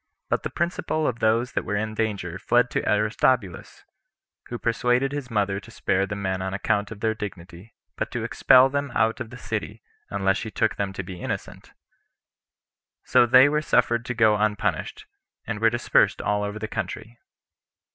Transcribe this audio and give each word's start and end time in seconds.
But 0.31 0.41
the 0.41 0.49
principal 0.49 1.05
of 1.05 1.19
those 1.19 1.51
that 1.51 1.63
were 1.63 1.75
in 1.75 1.93
danger 1.93 2.39
fled 2.39 2.71
to 2.71 2.83
Aristobulus, 2.91 3.83
who 4.47 4.57
persuaded 4.57 5.11
his 5.11 5.29
mother 5.29 5.59
to 5.59 5.69
spare 5.69 6.07
the 6.07 6.15
men 6.15 6.41
on 6.41 6.55
account 6.55 6.89
of 6.89 7.01
their 7.01 7.13
dignity, 7.13 7.75
but 7.97 8.09
to 8.09 8.23
expel 8.23 8.67
them 8.67 8.89
out 8.95 9.19
of 9.19 9.29
the 9.29 9.37
city, 9.37 9.83
unless 10.09 10.37
she 10.37 10.49
took 10.49 10.75
them 10.75 10.91
to 10.93 11.03
be 11.03 11.21
innocent; 11.21 11.73
so 13.03 13.27
they 13.27 13.47
were 13.47 13.61
suffered 13.61 14.03
to 14.05 14.15
go 14.15 14.37
unpunished, 14.37 15.05
and 15.45 15.59
were 15.59 15.69
dispersed 15.69 16.19
all 16.19 16.41
over 16.43 16.57
the 16.57 16.67
country. 16.67 17.19